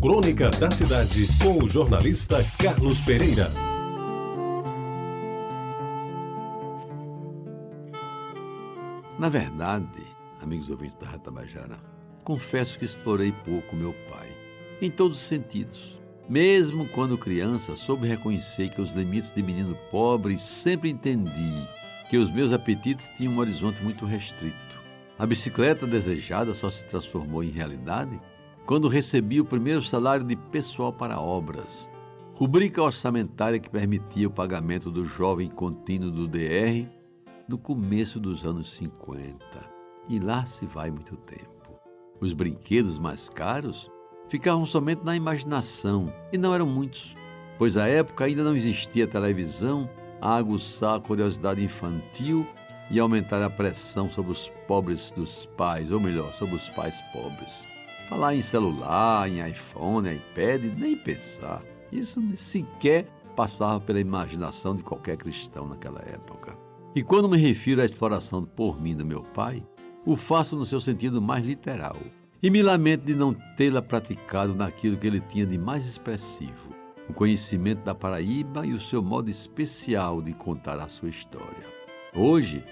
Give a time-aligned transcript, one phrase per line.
[0.00, 3.48] Crônica da Cidade, com o jornalista Carlos Pereira.
[9.18, 10.06] Na verdade,
[10.42, 11.78] amigos ouvintes da Ratabajara,
[12.22, 14.28] confesso que explorei pouco meu pai,
[14.82, 15.98] em todos os sentidos.
[16.28, 21.54] Mesmo quando criança, soube reconhecer que os limites de menino pobre sempre entendi
[22.10, 24.56] que os meus apetites tinham um horizonte muito restrito.
[25.18, 28.20] A bicicleta desejada só se transformou em realidade
[28.66, 31.88] quando recebi o primeiro salário de pessoal para obras,
[32.34, 36.84] rubrica orçamentária que permitia o pagamento do jovem contínuo do DR
[37.48, 39.38] no começo dos anos 50.
[40.08, 41.46] E lá se vai muito tempo.
[42.20, 43.88] Os brinquedos mais caros
[44.28, 47.14] ficavam somente na imaginação e não eram muitos,
[47.56, 49.88] pois à época ainda não existia televisão
[50.20, 52.44] a aguçar a curiosidade infantil
[52.90, 57.75] e aumentar a pressão sobre os pobres dos pais, ou melhor, sobre os pais pobres.
[58.08, 61.60] Falar em celular, em iPhone, iPad, nem pensar.
[61.90, 66.56] Isso sequer passava pela imaginação de qualquer cristão naquela época.
[66.94, 69.60] E quando me refiro à exploração por mim do meu pai,
[70.04, 71.96] o faço no seu sentido mais literal.
[72.40, 76.70] E me lamento de não tê-la praticado naquilo que ele tinha de mais expressivo,
[77.08, 81.66] o conhecimento da Paraíba e o seu modo especial de contar a sua história.
[82.14, 82.64] Hoje,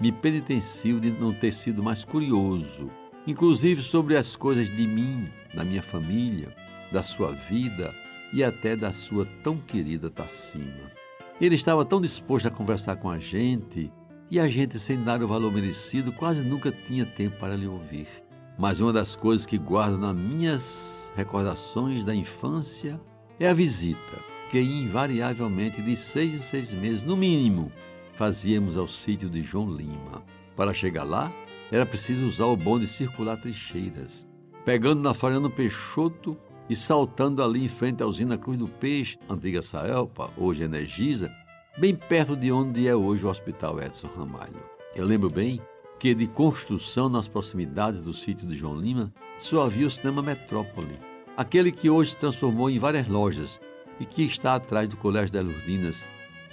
[0.00, 2.88] me penitencio de não ter sido mais curioso
[3.26, 6.48] inclusive sobre as coisas de mim, da minha família,
[6.92, 7.94] da sua vida
[8.32, 10.90] e até da sua tão querida Tacima.
[11.40, 13.92] Ele estava tão disposto a conversar com a gente
[14.30, 18.08] e a gente, sem dar o valor merecido, quase nunca tinha tempo para lhe ouvir.
[18.58, 23.00] Mas uma das coisas que guardo nas minhas recordações da infância
[23.38, 24.18] é a visita,
[24.50, 27.70] que invariavelmente de seis em seis meses, no mínimo,
[28.14, 30.24] fazíamos ao sítio de João Lima.
[30.56, 31.30] Para chegar lá,
[31.70, 34.26] era preciso usar o bonde circular trincheiras,
[34.64, 36.36] pegando na Floriano Peixoto
[36.68, 41.30] e saltando ali em frente à usina Cruz do Peixe, antiga Saelpa, hoje Energisa,
[41.78, 44.62] bem perto de onde é hoje o Hospital Edson Ramalho.
[44.94, 45.60] Eu lembro bem
[45.98, 50.98] que de construção nas proximidades do sítio de João Lima só havia o cinema Metrópole,
[51.36, 53.60] aquele que hoje se transformou em várias lojas
[53.98, 56.04] e que está atrás do Colégio das Lourdinas,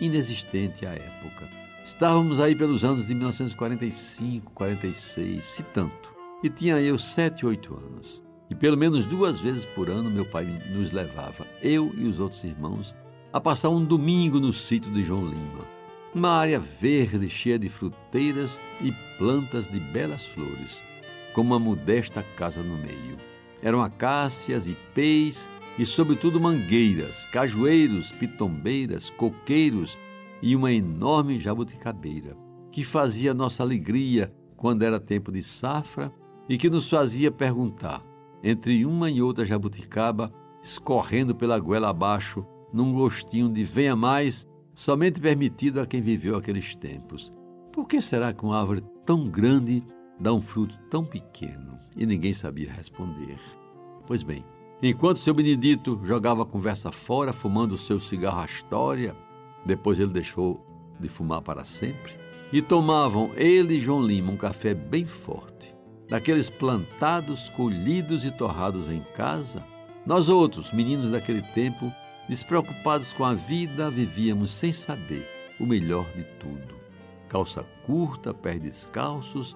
[0.00, 1.57] inexistente à época.
[1.88, 6.14] Estávamos aí pelos anos de 1945, 46, se tanto.
[6.44, 8.22] E tinha eu sete, oito anos.
[8.50, 12.44] E pelo menos duas vezes por ano meu pai nos levava, eu e os outros
[12.44, 12.94] irmãos,
[13.32, 15.64] a passar um domingo no sítio de João Lima.
[16.14, 20.82] Uma área verde cheia de fruteiras e plantas de belas flores,
[21.32, 23.16] com uma modesta casa no meio.
[23.62, 29.96] Eram acácias, ipês e, sobretudo, mangueiras, cajueiros, pitombeiras, coqueiros
[30.42, 32.36] e uma enorme jabuticabeira,
[32.70, 36.12] que fazia nossa alegria quando era tempo de safra
[36.48, 38.02] e que nos fazia perguntar,
[38.42, 40.32] entre uma e outra jabuticaba,
[40.62, 46.74] escorrendo pela goela abaixo, num gostinho de venha mais, somente permitido a quem viveu aqueles
[46.74, 47.30] tempos.
[47.72, 49.82] Por que será que uma árvore tão grande
[50.18, 51.78] dá um fruto tão pequeno?
[51.96, 53.38] E ninguém sabia responder.
[54.06, 54.44] Pois bem,
[54.82, 59.14] enquanto seu Benedito jogava a conversa fora, fumando o seu cigarro Astória,
[59.64, 60.64] depois ele deixou
[60.98, 62.12] de fumar para sempre.
[62.52, 65.76] E tomavam ele e João Lima um café bem forte,
[66.08, 69.62] daqueles plantados, colhidos e torrados em casa.
[70.06, 71.92] Nós outros, meninos daquele tempo,
[72.28, 75.28] despreocupados com a vida, vivíamos sem saber
[75.60, 76.74] o melhor de tudo.
[77.28, 79.54] Calça curta, pés descalços,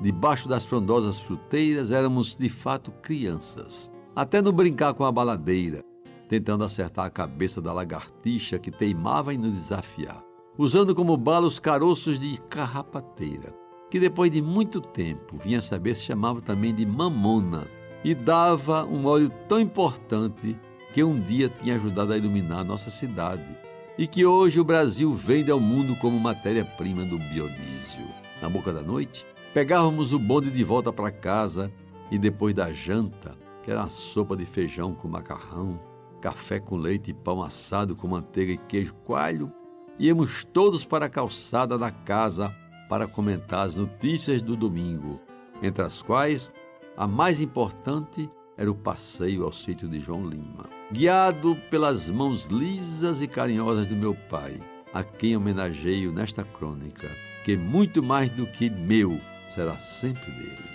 [0.00, 3.90] debaixo das frondosas fruteiras, éramos de fato crianças.
[4.14, 5.84] Até no brincar com a baladeira,
[6.32, 10.24] tentando acertar a cabeça da lagartixa que teimava em nos desafiar,
[10.56, 13.54] usando como bala os caroços de carrapateira,
[13.90, 17.66] que depois de muito tempo vinha saber se chamava também de mamona
[18.02, 20.58] e dava um óleo tão importante
[20.94, 23.54] que um dia tinha ajudado a iluminar nossa cidade
[23.98, 28.08] e que hoje o Brasil vende ao mundo como matéria-prima do biodiesel.
[28.40, 31.70] Na boca da noite, pegávamos o bonde de volta para casa
[32.10, 35.91] e depois da janta, que era uma sopa de feijão com macarrão,
[36.22, 39.52] café com leite e pão assado com manteiga e queijo coalho,
[39.98, 42.54] íamos todos para a calçada da casa
[42.88, 45.20] para comentar as notícias do domingo,
[45.60, 46.52] entre as quais
[46.96, 53.20] a mais importante era o passeio ao sítio de João Lima, guiado pelas mãos lisas
[53.20, 54.60] e carinhosas do meu pai,
[54.92, 57.08] a quem homenageio nesta crônica,
[57.44, 60.72] que muito mais do que meu será sempre dele.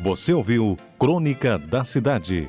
[0.00, 2.48] Você ouviu Crônica da Cidade